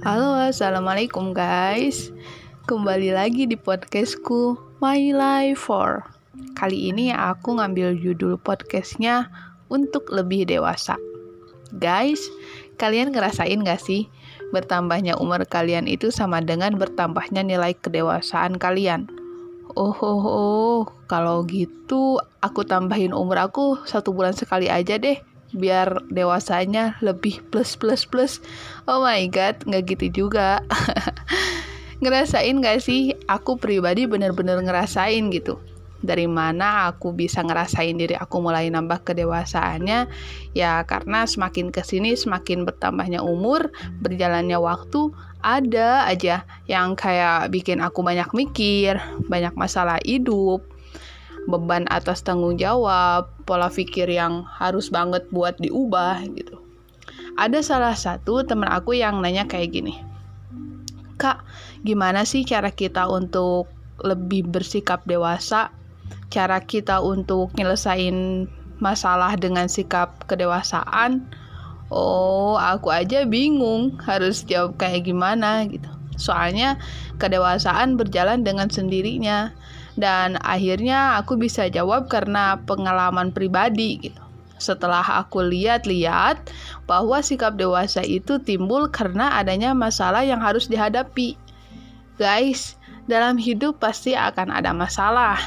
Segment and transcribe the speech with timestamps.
[0.00, 2.08] Halo, assalamualaikum guys.
[2.64, 6.08] Kembali lagi di podcastku My Life for.
[6.56, 9.28] Kali ini aku ngambil judul podcastnya
[9.68, 10.96] untuk lebih dewasa.
[11.76, 12.32] Guys,
[12.80, 14.08] kalian ngerasain gak sih
[14.56, 19.04] bertambahnya umur kalian itu sama dengan bertambahnya nilai kedewasaan kalian?
[19.76, 20.80] Oh, oh, oh,
[21.12, 25.20] kalau gitu aku tambahin umur aku satu bulan sekali aja deh
[25.54, 28.38] biar dewasanya lebih plus plus plus.
[28.86, 30.62] Oh my god nggak gitu juga.
[32.00, 33.12] Ngerasain gak sih?
[33.28, 35.60] Aku pribadi bener-bener ngerasain gitu.
[36.00, 40.08] Dari mana aku bisa ngerasain diri aku mulai nambah kedewasaannya?
[40.56, 43.68] Ya karena semakin ke sini semakin bertambahnya umur
[44.00, 45.12] berjalannya waktu
[45.44, 48.96] ada aja yang kayak bikin aku banyak mikir
[49.28, 50.64] banyak masalah hidup
[51.48, 56.60] beban atas tanggung jawab pola pikir yang harus banget buat diubah gitu.
[57.40, 60.10] Ada salah satu teman aku yang nanya kayak gini
[61.20, 61.44] kak
[61.84, 63.68] gimana sih cara kita untuk
[64.00, 65.68] lebih bersikap dewasa?
[66.32, 68.48] Cara kita untuk nyelesain
[68.80, 71.28] masalah dengan sikap kedewasaan?
[71.92, 75.90] Oh aku aja bingung harus jawab kayak gimana gitu.
[76.16, 76.80] Soalnya
[77.20, 79.52] kedewasaan berjalan dengan sendirinya
[80.00, 86.52] dan akhirnya aku bisa jawab karena pengalaman pribadi gitu setelah aku lihat-lihat
[86.84, 91.34] bahwa sikap dewasa itu timbul karena adanya masalah yang harus dihadapi.
[92.20, 92.76] Guys,
[93.08, 95.40] dalam hidup pasti akan ada masalah.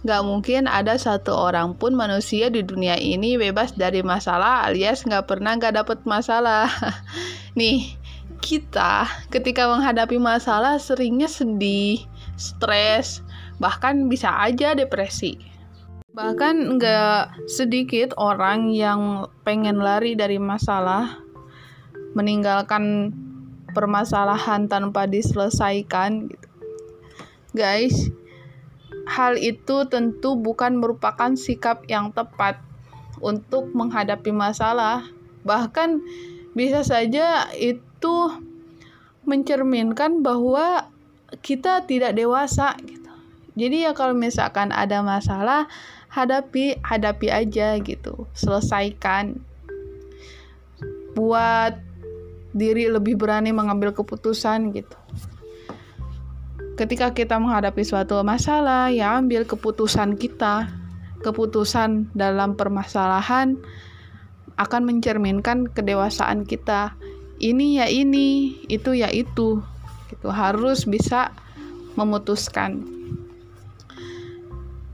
[0.00, 5.28] Gak mungkin ada satu orang pun manusia di dunia ini bebas dari masalah alias gak
[5.28, 6.72] pernah gak dapet masalah.
[7.60, 8.00] Nih,
[8.40, 12.00] kita ketika menghadapi masalah seringnya sedih,
[12.40, 13.20] stres,
[13.60, 15.36] bahkan bisa aja depresi.
[16.10, 21.22] Bahkan nggak sedikit orang yang pengen lari dari masalah,
[22.18, 23.14] meninggalkan
[23.70, 26.48] permasalahan tanpa diselesaikan gitu.
[27.54, 28.10] Guys,
[29.06, 32.58] hal itu tentu bukan merupakan sikap yang tepat
[33.22, 35.06] untuk menghadapi masalah.
[35.46, 36.02] Bahkan
[36.58, 38.16] bisa saja itu
[39.22, 40.90] mencerminkan bahwa
[41.38, 42.99] kita tidak dewasa gitu.
[43.60, 45.68] Jadi ya kalau misalkan ada masalah,
[46.08, 48.24] hadapi hadapi aja gitu.
[48.32, 49.36] Selesaikan.
[51.12, 51.76] Buat
[52.56, 54.96] diri lebih berani mengambil keputusan gitu.
[56.80, 60.72] Ketika kita menghadapi suatu masalah, ya ambil keputusan kita.
[61.20, 63.60] Keputusan dalam permasalahan
[64.56, 66.96] akan mencerminkan kedewasaan kita.
[67.36, 69.60] Ini ya ini, itu ya itu.
[70.08, 71.36] Gitu harus bisa
[72.00, 72.80] memutuskan.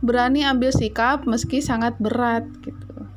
[0.00, 3.08] Berani ambil sikap meski sangat berat gitu.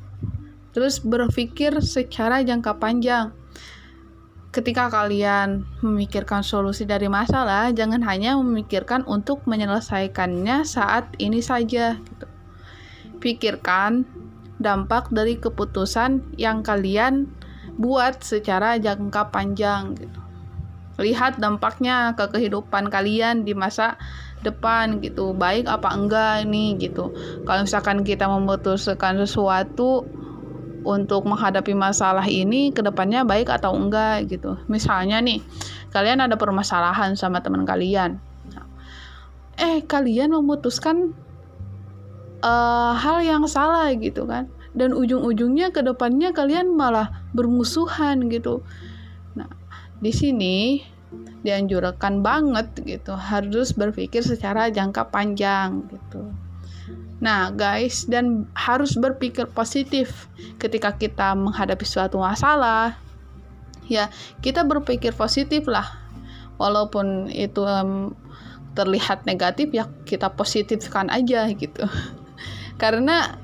[0.76, 3.32] Terus berpikir secara jangka panjang
[4.54, 11.98] ketika kalian memikirkan solusi dari masalah, jangan hanya memikirkan untuk menyelesaikannya saat ini saja.
[11.98, 12.26] Gitu.
[13.18, 14.06] Pikirkan
[14.62, 17.26] dampak dari keputusan yang kalian
[17.82, 19.98] buat secara jangka panjang.
[19.98, 20.20] Gitu.
[21.02, 23.98] Lihat dampaknya ke kehidupan kalian di masa
[24.44, 27.10] depan gitu, baik apa enggak ini gitu.
[27.48, 30.04] Kalau misalkan kita memutuskan sesuatu
[30.84, 34.60] untuk menghadapi masalah ini ke depannya baik atau enggak gitu.
[34.68, 35.40] Misalnya nih,
[35.90, 38.20] kalian ada permasalahan sama teman kalian.
[39.54, 41.14] Eh, kalian memutuskan
[42.42, 44.50] uh, hal yang salah gitu kan.
[44.74, 48.66] Dan ujung-ujungnya ke depannya kalian malah bermusuhan gitu.
[49.38, 49.46] Nah,
[50.02, 50.82] di sini
[51.44, 56.32] dianjurkan banget gitu, harus berpikir secara jangka panjang gitu.
[57.24, 60.28] Nah, guys, dan harus berpikir positif
[60.60, 63.00] ketika kita menghadapi suatu masalah.
[63.88, 64.12] Ya,
[64.44, 65.88] kita berpikir positif lah.
[66.60, 68.12] Walaupun itu um,
[68.76, 71.88] terlihat negatif, ya kita positifkan aja gitu.
[72.82, 73.40] Karena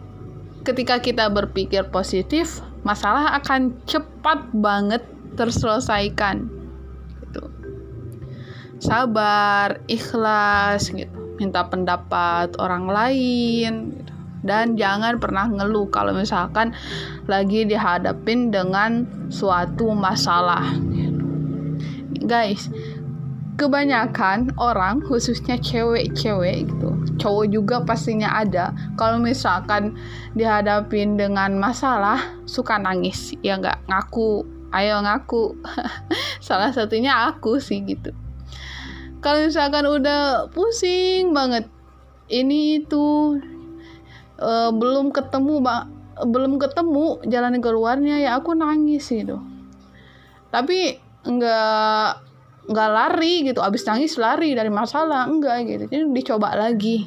[0.67, 5.01] ketika kita berpikir positif, masalah akan cepat banget
[5.41, 6.60] terselesaikan.
[8.81, 8.89] Gitu.
[8.89, 11.37] Sabar, ikhlas gitu.
[11.37, 14.13] Minta pendapat orang lain gitu.
[14.41, 16.73] dan jangan pernah ngeluh kalau misalkan
[17.29, 20.65] lagi dihadapin dengan suatu masalah
[22.25, 22.73] guys
[23.61, 26.91] kebanyakan orang khususnya cewek-cewek gitu
[27.21, 29.93] cowok juga pastinya ada kalau misalkan
[30.33, 33.37] dihadapin dengan masalah suka nangis.
[33.45, 33.85] Ya nggak?
[33.93, 34.49] Ngaku.
[34.73, 35.61] Ayo ngaku.
[36.41, 38.17] Salah satunya aku sih gitu
[39.21, 41.69] kalau misalkan udah pusing banget
[42.33, 43.37] ini itu
[44.41, 45.85] uh, belum ketemu bang
[46.21, 49.41] belum ketemu jalan keluarnya ya aku nangis itu
[50.53, 52.31] tapi nggak
[52.71, 55.85] nggak lari gitu abis nangis lari dari masalah enggak gitu.
[55.91, 57.03] Jadi dicoba lagi.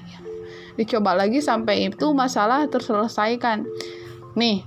[0.75, 3.63] Dicoba lagi sampai itu masalah terselesaikan.
[4.35, 4.65] Nih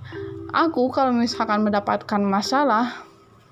[0.54, 3.02] aku kalau misalkan mendapatkan masalah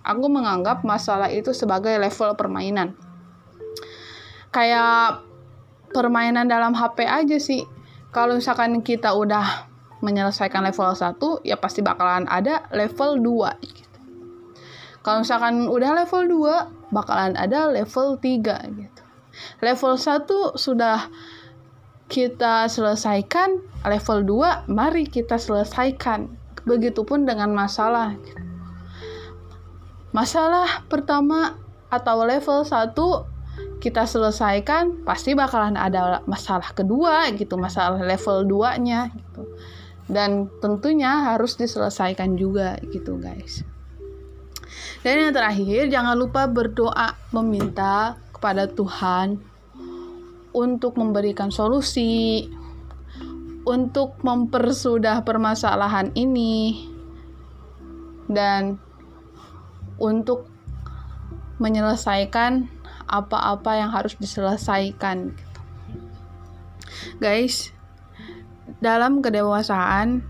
[0.06, 2.94] aku menganggap masalah itu sebagai level permainan
[4.54, 5.26] kayak
[5.90, 7.66] permainan dalam HP aja sih
[8.14, 9.66] kalau misalkan kita udah
[9.98, 13.98] menyelesaikan level 1 ya pasti bakalan ada level 2 gitu.
[15.02, 19.02] Kalau misalkan udah level 2 bakalan ada level 3 gitu.
[19.58, 21.10] Level 1 sudah
[22.06, 26.30] kita selesaikan, level 2 mari kita selesaikan.
[26.64, 28.16] Begitupun dengan masalah.
[28.16, 28.40] Gitu.
[30.14, 31.58] Masalah pertama
[31.90, 33.33] atau level 1
[33.84, 39.44] kita selesaikan pasti bakalan ada masalah kedua gitu masalah level 2 nya gitu.
[40.08, 43.60] Dan tentunya harus diselesaikan juga gitu guys.
[45.04, 49.36] Dan yang terakhir jangan lupa berdoa meminta kepada Tuhan
[50.56, 52.48] untuk memberikan solusi
[53.64, 56.88] untuk mempersudah permasalahan ini
[58.28, 58.76] dan
[59.96, 60.48] untuk
[61.60, 62.68] menyelesaikan
[63.06, 65.60] apa-apa yang harus diselesaikan gitu.
[67.20, 67.74] guys
[68.80, 70.24] dalam kedewasaan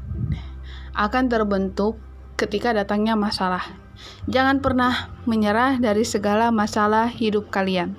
[0.95, 1.99] akan terbentuk
[2.39, 3.63] ketika datangnya masalah.
[4.27, 7.99] Jangan pernah menyerah dari segala masalah hidup kalian.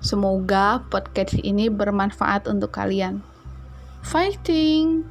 [0.00, 3.22] Semoga podcast ini bermanfaat untuk kalian.
[4.00, 5.04] Fighting!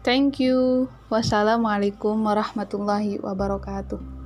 [0.00, 0.88] Thank you.
[1.12, 4.19] Wassalamualaikum warahmatullahi wabarakatuh